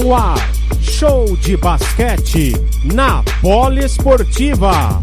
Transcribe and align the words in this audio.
No 0.00 0.14
ar, 0.14 0.38
show 0.80 1.36
de 1.38 1.56
basquete 1.56 2.52
na 2.84 3.24
Poliesportiva. 3.42 5.02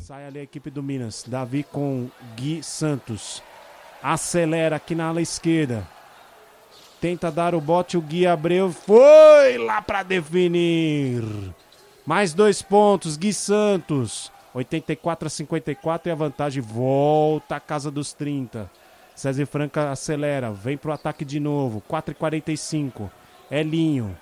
Sai 0.00 0.26
ali 0.26 0.38
a 0.38 0.42
equipe 0.42 0.70
do 0.70 0.82
Minas. 0.82 1.22
Davi 1.28 1.62
com 1.62 2.08
Gui 2.34 2.62
Santos. 2.62 3.42
Acelera 4.02 4.76
aqui 4.76 4.94
na 4.94 5.08
ala 5.08 5.20
esquerda. 5.20 5.86
Tenta 7.02 7.30
dar 7.30 7.54
o 7.54 7.60
bote, 7.60 7.98
o 7.98 8.00
Gui 8.00 8.26
Abreu 8.26 8.72
foi 8.72 9.58
lá 9.58 9.82
para 9.82 10.02
definir. 10.02 11.22
Mais 12.06 12.32
dois 12.32 12.62
pontos, 12.62 13.18
Gui 13.18 13.34
Santos. 13.34 14.32
84 14.54 15.26
a 15.26 15.30
54 15.30 16.08
e 16.08 16.12
a 16.12 16.14
vantagem 16.14 16.62
volta 16.62 17.56
à 17.56 17.60
casa 17.60 17.90
dos 17.90 18.14
30. 18.14 18.70
César 19.14 19.46
Franca 19.46 19.90
acelera, 19.90 20.50
vem 20.50 20.76
pro 20.76 20.92
ataque 20.92 21.24
de 21.24 21.38
novo. 21.38 21.82
4 21.86 22.12
e 22.12 22.14
45. 22.14 23.10
Elinho. 23.50 24.16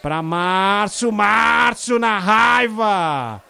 Para 0.00 0.22
Márcio, 0.22 1.12
Márcio 1.12 1.98
na 1.98 2.18
raiva. 2.18 3.42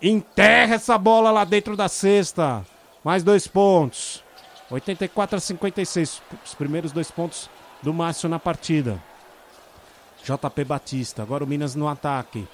Enterra 0.00 0.74
essa 0.74 0.96
bola 0.98 1.30
lá 1.30 1.44
dentro 1.44 1.76
da 1.76 1.88
cesta. 1.88 2.64
Mais 3.02 3.24
dois 3.24 3.46
pontos. 3.46 4.22
84 4.70 5.38
a 5.38 5.40
56. 5.40 6.22
Os 6.44 6.54
primeiros 6.54 6.92
dois 6.92 7.10
pontos 7.10 7.48
do 7.82 7.92
Márcio 7.92 8.28
na 8.28 8.38
partida. 8.38 9.02
JP 10.22 10.64
Batista. 10.64 11.22
Agora 11.22 11.42
o 11.42 11.46
Minas 11.46 11.74
no 11.74 11.88
ataque. 11.88 12.46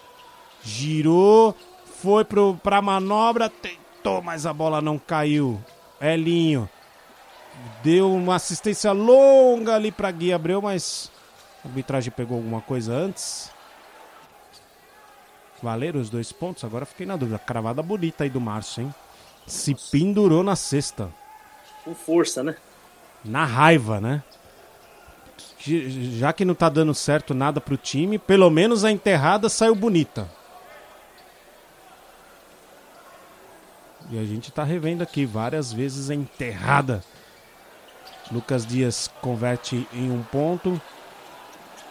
Girou. 0.62 1.56
Foi 2.00 2.24
pro, 2.24 2.55
pra 2.62 2.80
manobra. 2.80 3.50
Tentou, 3.50 4.22
mas 4.22 4.47
a 4.47 4.52
bola 4.52 4.80
não 4.80 4.98
caiu. 4.98 5.62
Elinho. 6.00 6.69
Deu 7.83 8.12
uma 8.12 8.36
assistência 8.36 8.92
longa 8.92 9.75
ali 9.75 9.92
para 9.92 10.11
Gui 10.11 10.33
Abreu, 10.33 10.62
mas 10.62 11.11
a 11.64 11.69
arbitragem 11.69 12.12
pegou 12.12 12.36
alguma 12.36 12.61
coisa 12.61 12.92
antes. 12.92 13.50
Valeram 15.62 16.00
os 16.00 16.11
dois 16.11 16.33
pontos, 16.33 16.64
agora 16.64 16.84
fiquei 16.84 17.06
na 17.06 17.17
dúvida. 17.17 17.39
Cravada 17.39 17.83
bonita 17.83 18.25
aí 18.25 18.31
do 18.31 18.41
Márcio, 18.41 18.83
hein? 18.83 18.94
Se 19.47 19.75
pendurou 19.91 20.42
na 20.42 20.56
cesta. 20.56 21.09
Com 21.84 21.94
força, 21.94 22.42
né? 22.42 22.56
Na 23.25 23.44
raiva, 23.44 24.00
né? 24.00 24.22
Já 25.59 26.33
que 26.33 26.44
não 26.44 26.55
tá 26.55 26.69
dando 26.69 26.92
certo 26.94 27.33
nada 27.34 27.61
pro 27.61 27.77
time, 27.77 28.19
pelo 28.19 28.50
menos 28.50 28.84
a 28.84 28.91
enterrada 28.91 29.48
saiu 29.48 29.75
bonita. 29.77 30.28
E 34.11 34.19
a 34.19 34.25
gente 34.25 34.50
tá 34.50 34.64
revendo 34.64 35.03
aqui 35.03 35.25
várias 35.25 35.72
vezes 35.72 36.11
a 36.11 36.14
enterrada. 36.14 37.05
Lucas 38.33 38.66
Dias 38.66 39.11
converte 39.20 39.86
em 39.92 40.11
um 40.11 40.22
ponto. 40.22 40.80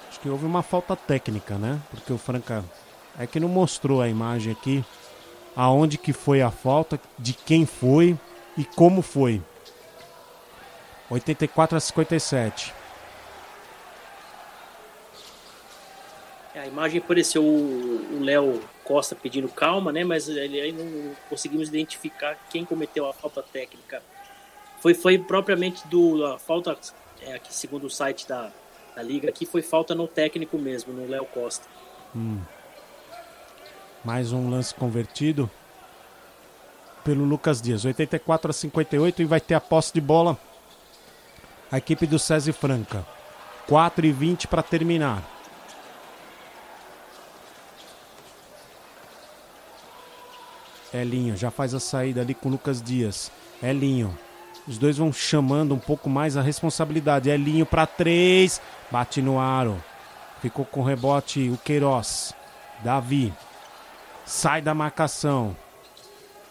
Acho 0.09 0.20
que 0.20 0.30
houve 0.30 0.45
uma 0.45 0.64
falta 0.64 0.95
técnica, 0.95 1.56
né? 1.56 1.80
Porque 1.92 2.11
o 2.11 2.17
Franca 2.17 2.66
é 3.17 3.28
que 3.28 3.39
não 3.39 3.47
mostrou 3.47 4.02
a 4.02 4.09
imagem 4.09 4.52
aqui 4.52 4.84
aonde 5.56 5.97
que 5.97 6.14
foi 6.14 6.42
a 6.42 6.50
falta, 6.50 7.00
de 7.19 7.34
quem 7.34 7.66
foi 7.66 8.17
e 8.58 8.66
como 8.66 9.02
foi. 9.02 9.42
84 11.09 11.78
a 11.78 11.80
57. 11.80 12.73
É, 16.56 16.62
a 16.62 16.67
imagem 16.67 17.00
apareceu 17.00 17.44
o 17.44 18.19
Léo 18.22 18.62
Costa 18.84 19.16
pedindo 19.16 19.47
calma, 19.50 19.92
né? 19.92 20.03
Mas 20.03 20.30
aí 20.30 20.72
não 20.72 21.14
conseguimos 21.30 21.69
identificar 21.69 22.38
quem 22.50 22.66
cometeu 22.66 23.08
a 23.08 23.14
falta 23.14 23.44
técnica. 23.44 24.02
Foi, 24.82 24.96
foi 24.96 25.18
propriamente 25.20 25.88
do 25.88 26.38
falta, 26.40 26.76
é, 27.22 27.36
aqui 27.36 27.54
segundo 27.54 27.86
o 27.86 27.90
site 27.90 28.28
da, 28.28 28.52
da 28.96 29.03
liga, 29.03 29.30
aqui 29.30 29.46
foi 29.46 29.62
falta 29.62 29.94
no 29.94 30.08
técnico 30.08 30.58
mesmo, 30.58 30.92
no 30.92 31.08
Léo 31.08 31.25
Costa. 31.25 31.68
Hum. 32.16 32.40
Mais 34.03 34.34
um 34.34 34.50
lance 34.50 34.74
convertido 34.74 35.50
pelo 37.03 37.24
Lucas 37.24 37.62
Dias, 37.62 37.86
84 37.86 38.50
a 38.50 38.53
58 38.53 39.22
e 39.22 39.25
vai 39.25 39.40
ter 39.40 39.53
a 39.53 39.62
posse 39.62 39.94
de 39.94 40.02
bola 40.02 40.38
a 41.72 41.78
equipe 41.78 42.06
do 42.06 42.20
César 42.20 42.52
Franca. 42.52 43.06
4 43.68 44.06
e 44.06 44.12
20 44.12 44.47
para 44.47 44.62
terminar. 44.62 45.24
Elinho 50.94 51.38
já 51.38 51.50
faz 51.50 51.74
a 51.74 51.80
saída 51.80 52.20
ali 52.22 52.34
com 52.34 52.50
o 52.50 52.52
Lucas 52.52 52.81
Dias. 52.81 53.31
Elinho. 53.64 54.18
Os 54.72 54.78
dois 54.78 54.98
vão 54.98 55.12
chamando 55.12 55.76
um 55.76 55.78
pouco 55.78 56.09
mais 56.09 56.38
a 56.38 56.42
responsabilidade. 56.42 57.30
Elinho 57.30 57.66
para 57.66 57.86
três. 57.86 58.62
Bate 58.90 59.22
no 59.22 59.38
aro. 59.38 59.84
Ficou 60.42 60.64
com 60.64 60.82
rebote 60.82 61.50
o 61.50 61.58
Queiroz. 61.58 62.34
Davi. 62.82 63.34
Sai 64.26 64.62
da 64.62 64.74
marcação. 64.74 65.58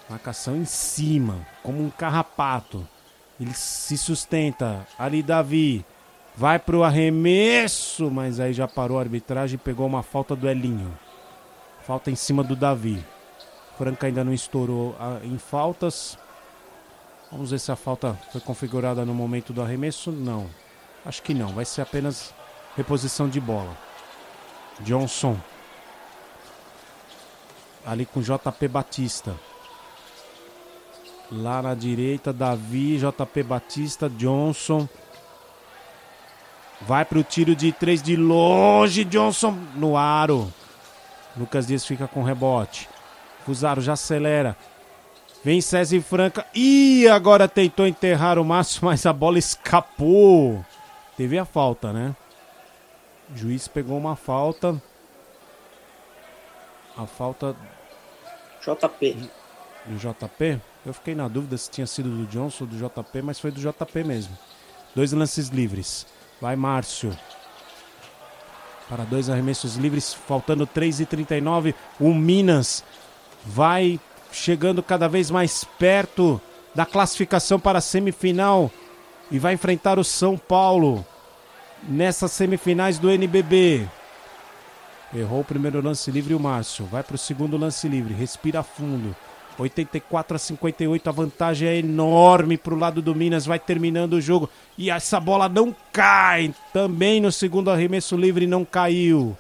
Marcação 0.07 0.55
em 0.55 0.67
cima, 0.67 1.47
como 1.63 1.83
um 1.83 1.89
carrapato. 1.89 2.87
Ele 3.41 3.55
se 3.55 3.97
sustenta. 3.97 4.87
Ali 4.99 5.23
Davi. 5.23 5.83
Vai 6.37 6.59
pro 6.59 6.85
arremesso, 6.85 8.11
mas 8.11 8.39
aí 8.39 8.53
já 8.53 8.69
parou 8.69 8.99
a 8.99 9.01
arbitragem 9.01 9.55
e 9.55 9.59
pegou 9.59 9.87
uma 9.87 10.03
falta 10.03 10.37
do 10.37 10.47
Elinho. 10.47 10.95
Falta 11.87 12.11
em 12.11 12.17
cima 12.17 12.45
do 12.45 12.55
Davi. 12.55 13.03
Franca 13.79 14.09
ainda 14.09 14.23
não 14.23 14.35
estourou 14.35 14.95
ah, 15.01 15.21
em 15.25 15.39
faltas. 15.39 16.19
Vamos 17.31 17.53
ver 17.53 17.61
se 17.61 17.71
a 17.71 17.77
falta 17.77 18.19
foi 18.33 18.41
configurada 18.41 19.05
no 19.05 19.15
momento 19.15 19.53
do 19.53 19.63
arremesso. 19.63 20.11
Não. 20.11 20.51
Acho 21.05 21.23
que 21.23 21.33
não. 21.33 21.49
Vai 21.49 21.65
ser 21.65 21.83
apenas 21.83 22.35
reposição 22.77 23.29
de 23.29 23.41
bola. 23.41 23.77
Johnson. 24.81 25.37
Ali 27.87 28.05
com 28.05 28.21
JP 28.21 28.69
Batista. 28.69 29.37
Lá 31.31 31.63
na 31.63 31.75
direita, 31.75 32.33
Davi, 32.33 32.99
JP 32.99 33.43
Batista, 33.45 34.11
Johnson. 34.11 34.89
Vai 36.81 37.05
para 37.05 37.19
o 37.19 37.23
tiro 37.23 37.55
de 37.55 37.71
três 37.73 38.03
de 38.03 38.17
longe, 38.17 39.05
Johnson 39.05 39.53
no 39.77 39.97
aro. 39.97 40.53
Lucas 41.37 41.67
Dias 41.67 41.85
fica 41.85 42.09
com 42.09 42.25
rebote. 42.25 42.89
Fusaro 43.45 43.81
já 43.81 43.93
acelera. 43.93 44.57
Vem 45.43 45.61
César 45.61 46.01
Franca. 46.03 46.47
E 46.55 47.09
agora 47.09 47.49
tentou 47.49 47.87
enterrar 47.87 48.39
o 48.39 48.45
Márcio, 48.45 48.85
mas 48.85 49.07
a 49.07 49.13
bola 49.13 49.39
escapou. 49.39 50.65
Teve 51.17 51.39
a 51.39 51.45
falta, 51.45 51.93
né? 51.93 52.15
O 53.33 53.37
juiz 53.37 53.69
pegou 53.69 53.97
uma 53.97 54.17
falta. 54.17 54.81
A 56.97 57.07
falta. 57.07 57.57
JP. 58.61 59.31
Do 59.87 59.97
JP? 59.97 60.61
Eu 60.85 60.93
fiquei 60.93 61.15
na 61.15 61.29
dúvida 61.29 61.57
se 61.57 61.71
tinha 61.71 61.87
sido 61.87 62.11
do 62.11 62.27
Johnson 62.27 62.65
ou 62.65 62.71
do 62.71 62.77
JP, 62.77 63.23
mas 63.23 63.39
foi 63.39 63.51
do 63.51 63.61
JP 63.61 64.05
mesmo. 64.05 64.37
Dois 64.95 65.13
lances 65.13 65.49
livres. 65.49 66.07
Vai 66.41 66.57
Márcio. 66.57 67.17
Para 68.89 69.05
dois 69.05 69.31
arremessos 69.31 69.77
livres, 69.77 70.13
faltando 70.13 70.67
3,39. 70.67 71.75
O 71.99 72.13
Minas 72.13 72.83
vai 73.45 74.01
chegando 74.33 74.83
cada 74.83 75.09
vez 75.09 75.31
mais 75.31 75.65
perto 75.79 76.41
da 76.75 76.87
classificação 76.87 77.59
para 77.59 77.79
a 77.79 77.83
semifinal 77.83 78.71
e 79.31 79.39
vai 79.39 79.55
enfrentar 79.55 79.99
o 79.99 80.05
São 80.05 80.37
Paulo 80.37 81.05
nessas 81.89 82.33
semifinais 82.33 82.99
do 82.99 83.11
NBB. 83.11 83.89
Errou 85.15 85.41
o 85.41 85.45
primeiro 85.45 85.83
lance 85.83 86.11
livre 86.11 86.35
o 86.35 86.41
Márcio. 86.41 86.87
Vai 86.87 87.03
para 87.03 87.17
o 87.17 87.19
segundo 87.19 87.57
lance 87.57 87.89
livre. 87.89 88.15
Respira 88.15 88.63
fundo. 88.63 89.15
84 89.59 90.37
a 90.37 90.39
58, 90.39 91.09
a 91.09 91.13
vantagem 91.13 91.69
é 91.69 91.77
enorme 91.77 92.57
para 92.57 92.73
o 92.73 92.79
lado 92.79 93.03
do 93.03 93.15
Minas, 93.15 93.45
vai 93.45 93.59
terminando 93.59 94.15
o 94.15 94.21
jogo. 94.21 94.49
E 94.79 94.91
essa 94.91 95.21
bola 95.21 95.49
não 95.49 95.75
cai. 95.93 96.55
Também 96.73 97.21
no 97.21 97.31
segundo 97.31 97.71
arremesso 97.71 98.17
livre 98.17 98.47
não 98.47 98.65
caiu. 98.65 99.37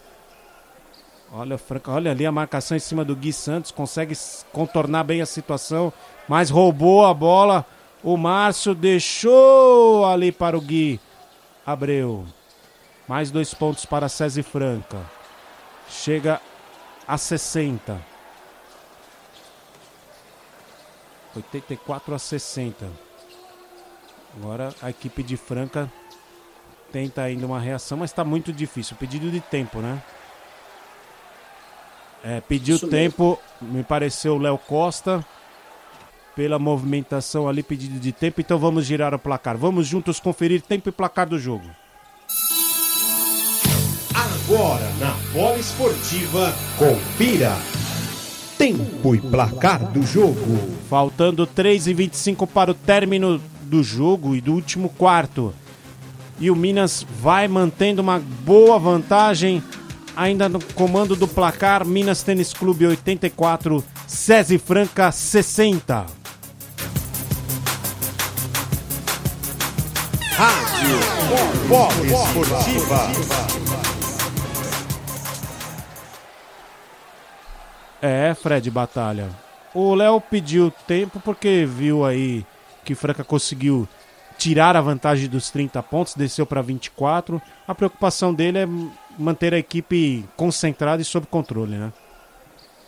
Olha, 1.32 1.56
Franca, 1.56 1.92
olha 1.92 2.10
ali 2.10 2.26
a 2.26 2.32
marcação 2.32 2.76
em 2.76 2.80
cima 2.80 3.04
do 3.04 3.14
Gui 3.14 3.32
Santos, 3.32 3.70
consegue 3.70 4.14
contornar 4.52 5.04
bem 5.04 5.22
a 5.22 5.26
situação, 5.26 5.92
mas 6.26 6.50
roubou 6.50 7.06
a 7.06 7.14
bola. 7.14 7.64
O 8.02 8.16
Márcio 8.16 8.74
deixou 8.74 10.04
ali 10.06 10.32
para 10.32 10.58
o 10.58 10.60
Gui 10.60 10.98
Abreu. 11.64 12.26
Mais 13.06 13.30
dois 13.30 13.54
pontos 13.54 13.84
para 13.84 14.08
César 14.08 14.42
Franca. 14.42 14.98
Chega 15.88 16.40
a 17.06 17.16
60. 17.16 18.00
84 21.36 22.14
a 22.14 22.18
60. 22.18 22.90
Agora 24.36 24.74
a 24.82 24.90
equipe 24.90 25.22
de 25.22 25.36
Franca 25.36 25.90
tenta 26.90 27.22
ainda 27.22 27.46
uma 27.46 27.60
reação, 27.60 27.98
mas 27.98 28.10
está 28.10 28.24
muito 28.24 28.52
difícil. 28.52 28.96
Pedido 28.96 29.30
de 29.30 29.40
tempo, 29.40 29.78
né? 29.78 30.02
É, 32.22 32.40
pediu 32.40 32.76
Isso 32.76 32.88
tempo, 32.88 33.38
mesmo. 33.60 33.78
me 33.78 33.82
pareceu 33.82 34.34
o 34.34 34.38
Léo 34.38 34.58
Costa. 34.58 35.24
pela 36.36 36.58
movimentação 36.58 37.48
ali, 37.48 37.62
pedido 37.62 37.98
de 38.00 38.12
tempo. 38.12 38.40
Então 38.40 38.58
vamos 38.58 38.86
girar 38.86 39.12
o 39.14 39.18
placar. 39.18 39.58
Vamos 39.58 39.86
juntos 39.86 40.18
conferir 40.20 40.62
tempo 40.62 40.88
e 40.88 40.92
placar 40.92 41.28
do 41.28 41.38
jogo. 41.38 41.68
Agora 44.14 44.88
na 44.98 45.12
bola 45.32 45.58
esportiva, 45.58 46.54
confira 46.78 47.56
tempo 48.56 49.14
e 49.14 49.20
placar 49.20 49.84
do 49.90 50.02
jogo. 50.02 50.58
Faltando 50.88 51.46
3 51.46 51.88
e 51.88 51.94
25 51.94 52.46
para 52.46 52.70
o 52.70 52.74
término 52.74 53.40
do 53.62 53.82
jogo 53.82 54.34
e 54.34 54.40
do 54.40 54.52
último 54.52 54.88
quarto. 54.88 55.54
E 56.38 56.50
o 56.50 56.56
Minas 56.56 57.06
vai 57.20 57.46
mantendo 57.48 58.00
uma 58.00 58.18
boa 58.18 58.78
vantagem 58.78 59.62
ainda 60.16 60.48
no 60.48 60.62
comando 60.74 61.14
do 61.16 61.26
placar, 61.26 61.84
Minas 61.84 62.22
Tênis 62.22 62.52
Clube 62.52 62.86
84, 62.86 63.84
SESI 64.06 64.58
Franca 64.58 65.10
60. 65.10 66.06
Rádio 70.32 70.98
Bola 71.68 71.92
Esportiva. 72.06 73.10
É, 78.02 78.34
Fred 78.34 78.70
Batalha. 78.70 79.28
O 79.74 79.94
Léo 79.94 80.20
pediu 80.20 80.70
tempo 80.86 81.20
porque 81.20 81.66
viu 81.66 82.04
aí 82.04 82.44
que 82.84 82.94
Franca 82.94 83.22
conseguiu 83.22 83.88
tirar 84.38 84.74
a 84.74 84.80
vantagem 84.80 85.28
dos 85.28 85.50
30 85.50 85.82
pontos, 85.82 86.14
desceu 86.14 86.46
para 86.46 86.62
24. 86.62 87.40
A 87.68 87.74
preocupação 87.74 88.32
dele 88.32 88.58
é 88.58 88.66
manter 89.18 89.54
a 89.54 89.58
equipe 89.58 90.24
concentrada 90.36 91.02
e 91.02 91.04
sob 91.04 91.26
controle, 91.26 91.76
né? 91.76 91.92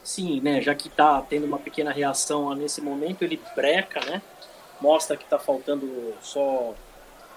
Sim, 0.03 0.41
né? 0.41 0.61
Já 0.61 0.75
que 0.75 0.89
tá 0.89 1.21
tendo 1.23 1.47
uma 1.47 1.59
pequena 1.59 1.93
reação 1.93 2.55
nesse 2.55 2.81
momento, 2.81 3.23
ele 3.23 3.41
breca, 3.55 4.01
né? 4.05 4.21
Mostra 4.81 5.17
que 5.17 5.25
tá 5.25 5.39
faltando 5.39 6.15
só 6.21 6.75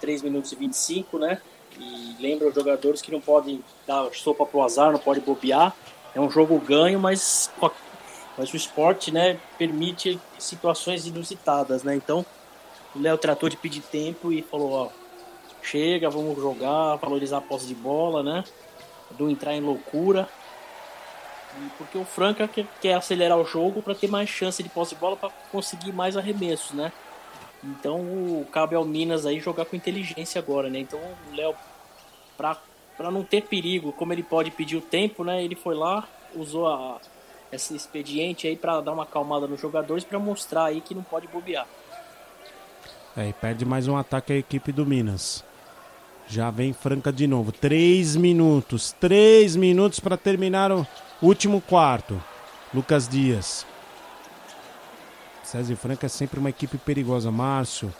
3 0.00 0.22
minutos 0.22 0.50
e 0.52 0.56
25, 0.56 1.18
né? 1.18 1.40
E 1.78 2.16
lembra 2.18 2.48
os 2.48 2.54
jogadores 2.54 3.00
que 3.00 3.12
não 3.12 3.20
podem 3.20 3.62
dar 3.86 4.08
sopa 4.12 4.44
pro 4.44 4.62
azar, 4.62 4.90
não 4.90 4.98
pode 4.98 5.20
bobear. 5.20 5.74
É 6.14 6.20
um 6.20 6.30
jogo 6.30 6.58
ganho, 6.58 6.98
mas, 6.98 7.50
mas 8.36 8.52
o 8.52 8.56
esporte, 8.56 9.12
né, 9.12 9.38
permite 9.58 10.18
situações 10.38 11.06
inusitadas, 11.06 11.82
né? 11.82 11.94
Então, 11.94 12.24
o 12.94 12.98
Léo 12.98 13.18
tratou 13.18 13.48
de 13.48 13.56
pedir 13.56 13.82
tempo 13.82 14.32
e 14.32 14.42
falou, 14.42 14.72
ó, 14.72 14.88
chega, 15.62 16.08
vamos 16.08 16.36
jogar, 16.36 16.96
valorizar 16.96 17.38
a 17.38 17.42
posse 17.42 17.66
de 17.66 17.74
bola, 17.74 18.22
né? 18.22 18.44
Do 19.12 19.30
entrar 19.30 19.54
em 19.54 19.60
loucura. 19.60 20.28
Porque 21.78 21.96
o 21.96 22.04
Franca 22.04 22.48
quer, 22.80 22.94
acelerar 22.94 23.38
o 23.38 23.44
jogo 23.44 23.80
para 23.80 23.94
ter 23.94 24.08
mais 24.08 24.28
chance 24.28 24.62
de 24.62 24.68
posse 24.68 24.94
de 24.94 25.00
bola 25.00 25.16
para 25.16 25.30
conseguir 25.50 25.92
mais 25.92 26.16
arremessos, 26.16 26.72
né? 26.72 26.92
Então 27.64 28.00
o 28.00 28.46
cabe 28.52 28.74
ao 28.74 28.84
Minas 28.84 29.24
aí 29.24 29.40
jogar 29.40 29.64
com 29.64 29.74
inteligência 29.74 30.38
agora, 30.38 30.68
né? 30.68 30.80
Então 30.80 30.98
o 30.98 31.34
Léo, 31.34 31.54
para 32.36 33.10
não 33.10 33.24
ter 33.24 33.42
perigo, 33.42 33.92
como 33.92 34.12
ele 34.12 34.22
pode 34.22 34.50
pedir 34.50 34.76
o 34.76 34.82
tempo, 34.82 35.24
né? 35.24 35.42
Ele 35.42 35.54
foi 35.54 35.74
lá, 35.74 36.06
usou 36.34 36.68
a, 36.68 37.00
esse 37.50 37.74
expediente 37.74 38.46
aí 38.46 38.56
para 38.56 38.80
dar 38.80 38.92
uma 38.92 39.04
acalmada 39.04 39.46
nos 39.46 39.60
jogadores 39.60 40.04
para 40.04 40.18
mostrar 40.18 40.66
aí 40.66 40.80
que 40.80 40.94
não 40.94 41.02
pode 41.02 41.26
bobear. 41.26 41.66
É, 43.16 43.28
e 43.28 43.32
perde 43.32 43.64
mais 43.64 43.88
um 43.88 43.96
ataque 43.96 44.32
a 44.32 44.36
equipe 44.36 44.70
do 44.72 44.84
Minas. 44.84 45.42
Já 46.28 46.50
vem 46.50 46.72
Franca 46.72 47.12
de 47.12 47.26
novo. 47.26 47.52
Três 47.52 48.16
minutos. 48.16 48.94
Três 49.00 49.54
minutos 49.56 50.00
para 50.00 50.16
terminar 50.16 50.72
o 50.72 50.86
último 51.22 51.60
quarto. 51.60 52.20
Lucas 52.74 53.08
Dias. 53.08 53.64
César 55.42 55.76
Franca 55.76 56.06
é 56.06 56.08
sempre 56.08 56.40
uma 56.40 56.50
equipe 56.50 56.76
perigosa. 56.78 57.30
Márcio. 57.30 57.94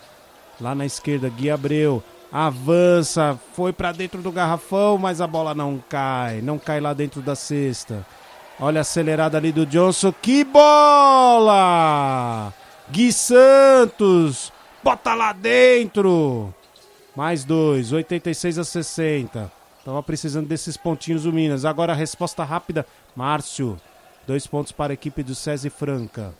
Lá 0.60 0.74
na 0.74 0.84
esquerda, 0.84 1.28
Gui 1.28 1.50
Abreu. 1.50 2.02
Avança. 2.32 3.38
Foi 3.54 3.72
para 3.72 3.92
dentro 3.92 4.20
do 4.20 4.32
garrafão, 4.32 4.98
mas 4.98 5.20
a 5.20 5.26
bola 5.26 5.54
não 5.54 5.82
cai. 5.88 6.40
Não 6.42 6.58
cai 6.58 6.80
lá 6.80 6.92
dentro 6.92 7.22
da 7.22 7.36
cesta. 7.36 8.04
Olha 8.58 8.80
a 8.80 8.82
acelerada 8.82 9.38
ali 9.38 9.52
do 9.52 9.66
Johnson. 9.66 10.12
Que 10.20 10.42
bola! 10.42 11.54
Gui 12.90 13.12
Santos 13.12 14.52
Bota 14.86 15.14
lá 15.14 15.32
dentro! 15.32 16.54
Mais 17.16 17.44
dois, 17.44 17.92
86 17.92 18.58
a 18.58 18.64
60. 18.64 19.50
Tava 19.82 20.02
precisando 20.02 20.46
desses 20.46 20.76
pontinhos 20.76 21.24
o 21.24 21.32
Minas. 21.32 21.64
Agora 21.64 21.94
a 21.94 21.96
resposta 21.96 22.44
rápida. 22.44 22.86
Márcio. 23.14 23.80
Dois 24.26 24.46
pontos 24.46 24.70
para 24.70 24.92
a 24.92 24.94
equipe 24.94 25.22
do 25.22 25.34
César 25.34 25.70
Franca. 25.70 26.34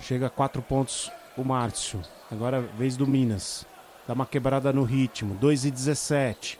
Chega 0.00 0.26
a 0.26 0.30
quatro 0.30 0.60
pontos 0.62 1.12
o 1.36 1.44
Márcio. 1.44 2.00
Agora 2.30 2.56
a 2.56 2.60
vez 2.60 2.96
do 2.96 3.06
Minas. 3.06 3.64
Dá 4.08 4.14
uma 4.14 4.26
quebrada 4.26 4.72
no 4.72 4.82
ritmo. 4.82 5.34
2 5.34 5.66
e 5.66 5.70
17. 5.70 6.58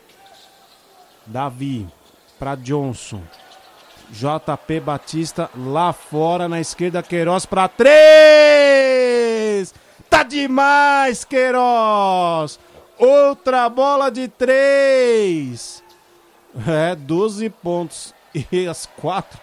Davi 1.27 1.89
para 2.39 2.55
Johnson. 2.55 3.23
JP 4.11 4.81
Batista 4.81 5.51
lá 5.57 5.93
fora 5.93 6.49
na 6.49 6.61
esquerda. 6.61 7.03
Queiroz 7.03 7.47
para 7.47 7.67
três! 7.67 9.30
Tá 10.11 10.25
demais, 10.25 11.25
Queiroz! 11.25 12.59
Outra 12.99 13.69
bola 13.69 14.11
de 14.11 14.29
três! 14.29 15.83
É, 16.67 16.95
12 16.95 17.49
pontos. 17.49 18.13
E 18.53 18.67
as 18.69 18.87
quatro, 18.87 19.41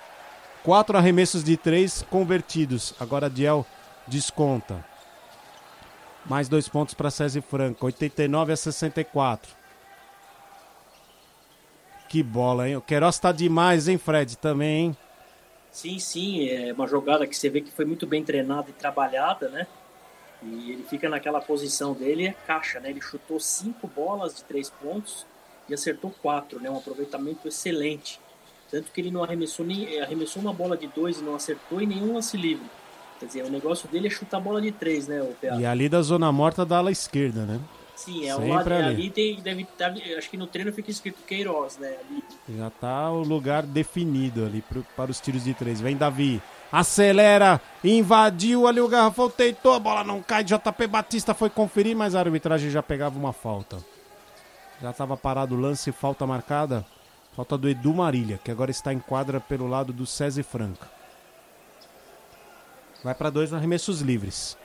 quatro 0.63 0.97
arremessos 0.97 1.43
de 1.43 1.57
três 1.57 2.05
convertidos. 2.09 2.93
Agora 2.99 3.29
Diel 3.29 3.65
desconta. 4.07 4.85
Mais 6.25 6.47
dois 6.47 6.67
pontos 6.67 6.93
para 6.93 7.09
César 7.09 7.41
Franco. 7.41 7.85
89 7.85 8.53
a 8.53 8.57
64. 8.57 9.55
Que 12.07 12.23
bola, 12.23 12.69
hein? 12.69 12.77
O 12.77 12.81
Queiroz 12.81 13.19
tá 13.19 13.31
demais, 13.31 13.87
hein, 13.87 13.97
Fred? 13.97 14.37
Também, 14.37 14.85
hein? 14.85 14.97
Sim, 15.71 15.99
sim. 15.99 16.47
É 16.49 16.71
uma 16.71 16.87
jogada 16.87 17.27
que 17.27 17.35
você 17.35 17.49
vê 17.49 17.61
que 17.61 17.71
foi 17.71 17.85
muito 17.85 18.07
bem 18.07 18.23
treinada 18.23 18.69
e 18.69 18.73
trabalhada, 18.73 19.49
né? 19.49 19.67
E 20.43 20.71
ele 20.71 20.83
fica 20.83 21.09
naquela 21.09 21.41
posição 21.41 21.93
dele, 21.93 22.27
é 22.27 22.35
caixa, 22.45 22.79
né? 22.79 22.89
Ele 22.89 23.01
chutou 23.01 23.39
cinco 23.39 23.87
bolas 23.87 24.35
de 24.35 24.43
três 24.43 24.69
pontos 24.69 25.25
e 25.67 25.73
acertou 25.73 26.13
quatro, 26.21 26.59
né? 26.59 26.69
Um 26.69 26.77
aproveitamento 26.77 27.47
excelente. 27.47 28.19
Tanto 28.69 28.91
que 28.91 29.01
ele 29.01 29.11
não 29.11 29.23
arremessou 29.23 29.65
nem 29.65 29.99
arremessou 30.01 30.41
uma 30.41 30.53
bola 30.53 30.77
de 30.77 30.87
dois 30.87 31.19
e 31.19 31.23
não 31.23 31.35
acertou 31.35 31.81
em 31.81 31.87
nenhum 31.87 32.13
lance 32.13 32.35
livre. 32.37 32.65
Quer 33.19 33.25
dizer, 33.25 33.45
o 33.45 33.49
negócio 33.49 33.89
dele 33.89 34.07
é 34.07 34.09
chutar 34.09 34.39
bola 34.39 34.61
de 34.61 34.71
três, 34.71 35.07
né, 35.07 35.21
o 35.21 35.59
E 35.59 35.65
ali 35.65 35.89
da 35.89 36.01
zona 36.01 36.31
morta 36.31 36.63
da 36.63 36.77
ala 36.77 36.91
esquerda, 36.91 37.45
né? 37.45 37.59
Sim, 37.95 38.27
é 38.27 38.35
o 38.35 38.47
lado 38.47 38.71
ali. 38.71 38.85
ali 38.85 39.09
tem, 39.09 39.41
deve 39.41 39.63
estar, 39.63 39.91
acho 40.15 40.29
que 40.29 40.37
no 40.37 40.45
treino 40.45 40.71
fica 40.71 40.91
escrito 40.91 41.17
Queiroz, 41.25 41.79
né? 41.79 41.97
Ali. 42.07 42.23
Já 42.55 42.69
tá 42.69 43.09
o 43.09 43.23
lugar 43.23 43.63
definido 43.63 44.45
ali 44.45 44.61
pro, 44.61 44.85
para 44.95 45.09
os 45.09 45.19
tiros 45.19 45.43
de 45.43 45.55
três. 45.55 45.81
Vem 45.81 45.97
Davi, 45.97 46.39
acelera, 46.71 47.61
invadiu 47.83 48.67
ali 48.67 48.79
o 48.79 48.87
garrafão, 48.87 49.29
tentou, 49.29 49.73
a 49.73 49.79
bola 49.79 50.03
não 50.03 50.21
cai. 50.21 50.43
JP 50.43 50.87
Batista 50.87 51.33
foi 51.33 51.49
conferir, 51.49 51.95
mas 51.95 52.15
a 52.15 52.19
arbitragem 52.19 52.69
já 52.69 52.83
pegava 52.83 53.17
uma 53.17 53.33
falta. 53.33 53.77
Já 54.81 54.91
estava 54.91 55.17
parado 55.17 55.55
o 55.55 55.59
lance, 55.59 55.91
falta 55.91 56.25
marcada. 56.25 56.85
Falta 57.35 57.55
do 57.55 57.69
Edu 57.69 57.93
Marília, 57.93 58.39
que 58.43 58.49
agora 58.49 58.71
está 58.71 58.91
em 58.91 58.97
quadra 58.97 59.39
pelo 59.39 59.67
lado 59.67 59.93
do 59.93 60.07
César 60.07 60.43
Franca. 60.43 60.87
Vai 63.03 63.13
para 63.13 63.29
dois 63.29 63.53
arremessos 63.53 64.01
livres. 64.01 64.57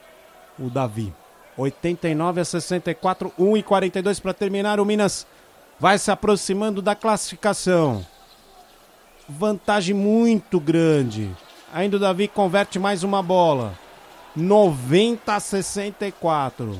O 0.57 0.71
Davi. 0.71 1.13
89 1.55 2.41
a 2.41 2.45
64, 2.45 3.31
1 3.37 3.57
e 3.57 3.63
42 3.63 4.19
para 4.19 4.33
terminar. 4.33 4.79
O 4.79 4.85
Minas 4.85 5.27
vai 5.79 5.99
se 5.99 6.09
aproximando 6.09 6.81
da 6.81 6.95
classificação. 6.95 8.03
Vantagem 9.29 9.93
muito 9.93 10.59
grande. 10.59 11.31
Ainda 11.73 11.97
o 11.97 11.99
Davi 11.99 12.27
converte 12.27 12.77
mais 12.77 13.03
uma 13.03 13.23
bola. 13.23 13.73
90 14.35 15.33
a 15.33 15.39
64. 15.39 16.79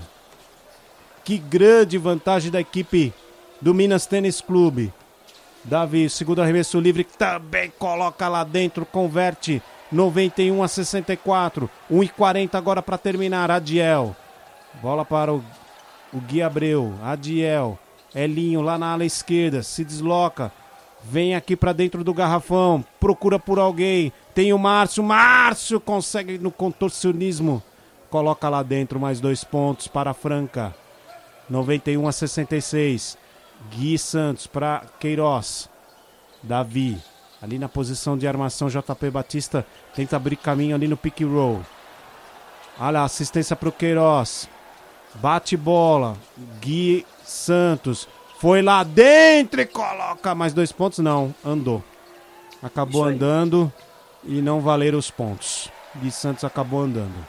Que 1.24 1.40
grande 1.40 1.98
vantagem 1.98 2.52
da 2.52 2.62
equipe 2.62 3.12
do 3.60 3.74
Minas 3.74 4.06
Tênis 4.06 4.40
Clube. 4.40 4.94
Davi, 5.64 6.08
segundo 6.12 6.44
arremesso 6.44 6.80
livre, 6.80 7.04
também 7.04 7.74
coloca 7.80 8.28
lá 8.28 8.44
dentro, 8.44 8.86
converte 8.86 9.64
91 9.92 10.62
a 10.62 10.68
64. 10.68 11.68
1 11.90 12.04
e 12.04 12.10
40 12.10 12.56
agora 12.56 12.82
para 12.82 12.98
terminar. 12.98 13.50
Adiel 13.50 14.16
Bola 14.80 15.04
para 15.04 15.34
o, 15.34 15.44
o 16.14 16.20
Gui 16.20 16.44
Abreu. 16.44 16.94
Adiel. 17.04 17.80
Elinho 18.14 18.62
lá 18.62 18.78
na 18.78 18.92
ala 18.92 19.06
esquerda. 19.06 19.64
Se 19.64 19.84
desloca. 19.84 20.52
Vem 21.04 21.36
aqui 21.36 21.56
para 21.56 21.74
dentro 21.74 22.04
do 22.04 22.14
garrafão. 22.14 22.84
Procura 23.00 23.38
por 23.38 23.60
alguém. 23.60 24.12
Tem 24.34 24.54
o 24.54 24.58
Márcio. 24.58 25.04
Márcio 25.04 25.80
consegue 25.80 26.38
no 26.38 26.52
contorcionismo. 26.52 27.62
Coloca 28.10 28.48
lá 28.48 28.64
dentro 28.64 29.00
mais 29.00 29.20
dois 29.20 29.44
pontos 29.44 29.88
para 29.88 30.12
a 30.12 30.14
Franca. 30.14 30.74
91 31.50 32.08
a 32.08 32.12
66. 32.12 33.18
Gui 33.72 33.98
Santos 33.98 34.48
para 34.48 34.84
Queiroz. 35.00 35.70
Davi. 36.42 36.98
Ali 37.42 37.60
na 37.60 37.68
posição 37.68 38.18
de 38.18 38.26
armação, 38.26 38.70
JP 38.70 39.10
Batista 39.12 39.66
tenta 39.94 40.16
abrir 40.16 40.38
caminho 40.38 40.76
ali 40.76 40.88
no 40.88 40.96
pick 40.96 41.22
roll. 41.22 41.62
Olha 42.80 43.02
a 43.02 43.04
assistência 43.04 43.56
pro 43.56 43.72
Queiroz. 43.72 44.48
Bate 45.16 45.58
bola. 45.58 46.16
Gui 46.62 47.06
Santos. 47.24 48.08
Foi 48.44 48.62
lá 48.62 48.84
dentro 48.84 49.62
e 49.62 49.66
coloca 49.66 50.36
mais 50.36 50.52
dois 50.52 50.70
pontos. 50.70 51.00
Não, 51.00 51.34
andou. 51.46 51.82
Acabou 52.62 53.06
andando 53.06 53.72
e 54.26 54.42
não 54.42 54.60
valeram 54.60 55.00
os 55.00 55.10
pontos. 55.10 55.70
Gui 55.96 56.12
Santos 56.12 56.44
acabou 56.44 56.82
andando. 56.82 57.26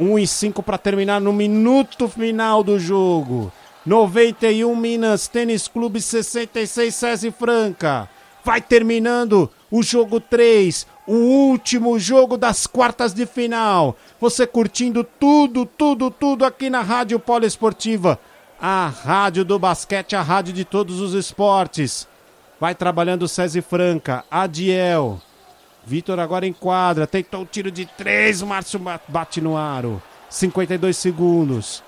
1 0.00 0.18
e 0.18 0.26
5 0.26 0.62
para 0.62 0.78
terminar 0.78 1.20
no 1.20 1.34
minuto 1.34 2.08
final 2.08 2.64
do 2.64 2.78
jogo. 2.78 3.52
91 3.84 4.74
Minas 4.74 5.28
Tênis 5.28 5.68
Clube 5.68 6.00
66 6.00 6.94
César 6.94 7.30
Franca. 7.30 8.08
Vai 8.42 8.62
terminando 8.62 9.50
o 9.70 9.82
jogo 9.82 10.18
3, 10.18 10.86
o 11.06 11.12
último 11.12 11.98
jogo 11.98 12.38
das 12.38 12.66
quartas 12.66 13.12
de 13.12 13.26
final. 13.26 13.94
Você 14.18 14.46
curtindo 14.46 15.04
tudo, 15.04 15.66
tudo, 15.66 16.10
tudo 16.10 16.46
aqui 16.46 16.70
na 16.70 16.80
Rádio 16.80 17.20
Poliesportiva. 17.20 18.18
A 18.60 18.88
rádio 18.88 19.44
do 19.44 19.58
basquete, 19.58 20.16
a 20.16 20.22
rádio 20.22 20.52
de 20.52 20.64
todos 20.64 21.00
os 21.00 21.14
esportes. 21.14 22.08
Vai 22.60 22.74
trabalhando 22.74 23.22
o 23.22 23.28
César 23.28 23.62
Franca, 23.62 24.24
Adiel. 24.30 25.20
Vitor 25.86 26.18
agora 26.18 26.46
em 26.46 26.52
quadra, 26.52 27.06
tentou 27.06 27.42
o 27.42 27.46
tiro 27.46 27.70
de 27.70 27.86
três, 27.86 28.42
Márcio 28.42 28.80
bate 29.06 29.40
no 29.40 29.56
aro. 29.56 30.02
52 30.28 30.96
segundos. 30.96 31.82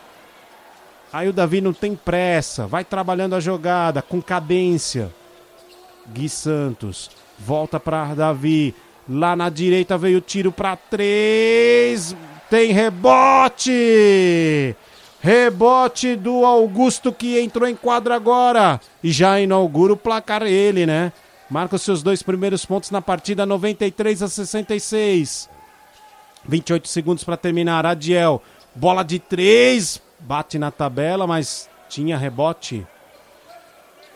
Aí 1.12 1.28
o 1.28 1.32
Davi 1.32 1.60
não 1.60 1.72
tem 1.72 1.96
pressa, 1.96 2.66
vai 2.68 2.84
trabalhando 2.84 3.34
a 3.34 3.40
jogada 3.40 4.00
com 4.00 4.22
cadência. 4.22 5.12
Gui 6.06 6.28
Santos 6.28 7.10
volta 7.40 7.80
para 7.80 8.14
Davi. 8.14 8.74
Lá 9.08 9.34
na 9.34 9.48
direita 9.48 9.98
veio 9.98 10.18
o 10.18 10.22
tiro 10.22 10.52
para 10.52 10.76
três. 10.76 12.14
Tem 12.48 12.72
rebote! 12.72 13.70
Rebote 15.20 16.16
do 16.16 16.46
Augusto 16.46 17.12
que 17.12 17.38
entrou 17.38 17.68
em 17.68 17.76
quadra 17.76 18.14
agora. 18.14 18.80
E 19.02 19.12
já 19.12 19.40
inaugura 19.40 19.92
o 19.92 19.96
placar 19.96 20.42
ele, 20.42 20.86
né? 20.86 21.12
Marca 21.50 21.76
os 21.76 21.82
seus 21.82 22.02
dois 22.02 22.22
primeiros 22.22 22.64
pontos 22.64 22.90
na 22.90 23.02
partida, 23.02 23.44
93 23.44 24.22
a 24.22 24.28
66. 24.28 25.50
28 26.46 26.88
segundos 26.88 27.22
para 27.22 27.36
terminar. 27.36 27.84
Adiel, 27.84 28.42
bola 28.74 29.02
de 29.02 29.18
três, 29.18 30.00
bate 30.20 30.58
na 30.58 30.70
tabela, 30.70 31.26
mas 31.26 31.68
tinha 31.88 32.16
rebote. 32.16 32.86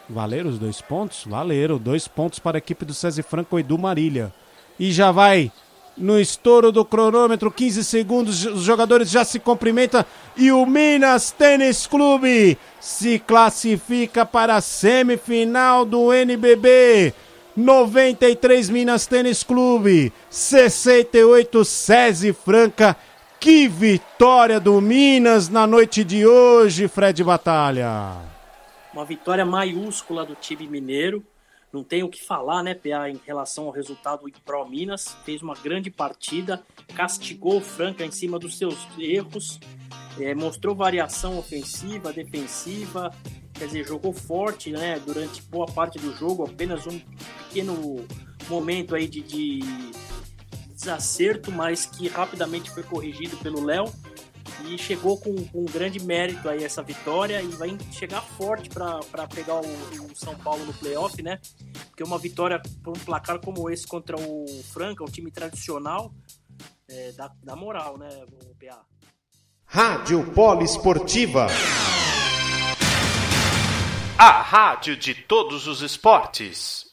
Valeram 0.08 0.50
os 0.50 0.58
dois 0.58 0.80
pontos? 0.80 1.24
Valeram. 1.26 1.78
Dois 1.78 2.06
pontos 2.06 2.38
para 2.38 2.56
a 2.56 2.58
equipe 2.58 2.84
do 2.84 2.94
César 2.94 3.22
Franco, 3.22 3.58
Edu 3.58 3.76
Marília. 3.78 4.32
E 4.78 4.92
já 4.92 5.10
vai 5.10 5.50
no 5.96 6.18
estouro 6.18 6.72
do 6.72 6.84
cronômetro, 6.84 7.50
15 7.50 7.84
segundos, 7.84 8.44
os 8.44 8.62
jogadores 8.62 9.10
já 9.10 9.24
se 9.24 9.38
cumprimentam 9.38 10.04
e 10.36 10.50
o 10.50 10.66
Minas 10.66 11.30
Tênis 11.30 11.86
Clube 11.86 12.58
se 12.80 13.18
classifica 13.18 14.26
para 14.26 14.56
a 14.56 14.60
semifinal 14.60 15.84
do 15.84 16.12
NBB. 16.12 17.14
93 17.56 18.68
Minas 18.68 19.06
Tênis 19.06 19.44
Clube, 19.44 20.12
68 20.28 21.64
SESI 21.64 22.32
Franca. 22.32 22.96
Que 23.38 23.68
vitória 23.68 24.58
do 24.58 24.80
Minas 24.80 25.48
na 25.48 25.66
noite 25.66 26.02
de 26.02 26.26
hoje, 26.26 26.88
Fred 26.88 27.22
Batalha. 27.22 28.16
Uma 28.92 29.04
vitória 29.04 29.44
maiúscula 29.44 30.24
do 30.24 30.34
time 30.34 30.66
mineiro. 30.66 31.22
Não 31.74 31.82
tem 31.82 32.04
o 32.04 32.08
que 32.08 32.22
falar, 32.22 32.62
né, 32.62 32.72
PA, 32.72 33.10
em 33.10 33.20
relação 33.26 33.64
ao 33.64 33.72
resultado 33.72 34.22
Pro 34.44 34.64
Minas. 34.64 35.16
Fez 35.24 35.42
uma 35.42 35.54
grande 35.54 35.90
partida, 35.90 36.62
castigou 36.94 37.56
o 37.56 37.60
Franca 37.60 38.04
em 38.04 38.12
cima 38.12 38.38
dos 38.38 38.56
seus 38.56 38.86
erros, 38.96 39.58
é, 40.20 40.36
mostrou 40.36 40.72
variação 40.76 41.36
ofensiva, 41.36 42.12
defensiva, 42.12 43.12
quer 43.52 43.66
dizer, 43.66 43.88
jogou 43.88 44.12
forte, 44.12 44.70
né, 44.70 45.00
durante 45.04 45.42
boa 45.42 45.66
parte 45.66 45.98
do 45.98 46.14
jogo, 46.16 46.44
apenas 46.44 46.86
um 46.86 46.96
pequeno 47.48 48.06
momento 48.48 48.94
aí 48.94 49.08
de, 49.08 49.20
de 49.20 49.58
desacerto, 50.76 51.50
mas 51.50 51.86
que 51.86 52.06
rapidamente 52.06 52.70
foi 52.70 52.84
corrigido 52.84 53.36
pelo 53.38 53.64
Léo 53.64 53.86
e 54.66 54.78
chegou 54.78 55.18
com, 55.18 55.34
com, 55.48 55.60
um 55.60 55.64
grande 55.64 56.04
mérito 56.04 56.48
aí 56.48 56.64
essa 56.64 56.82
vitória 56.82 57.42
e 57.42 57.48
vai 57.48 57.76
chegar 57.90 58.22
forte 58.22 58.68
para 58.68 59.26
pegar 59.28 59.56
o, 59.56 59.60
o, 59.60 60.14
São 60.14 60.34
Paulo 60.36 60.64
no 60.64 60.72
playoff, 60.74 61.20
né? 61.22 61.40
Porque 61.88 62.02
uma 62.02 62.18
vitória 62.18 62.60
por 62.82 62.96
um 62.96 63.00
placar 63.00 63.40
como 63.40 63.68
esse 63.70 63.86
contra 63.86 64.16
o 64.16 64.46
Franca, 64.72 65.04
um 65.04 65.10
time 65.10 65.30
tradicional, 65.30 66.14
é, 66.88 67.12
dá, 67.12 67.32
dá 67.42 67.56
moral, 67.56 67.98
né, 67.98 68.08
o 68.30 68.54
PA? 68.54 68.84
Rádio 69.64 70.24
Polo 70.32 70.62
Esportiva. 70.62 71.46
A 74.16 74.42
rádio 74.42 74.96
de 74.96 75.14
todos 75.14 75.66
os 75.66 75.82
esportes. 75.82 76.84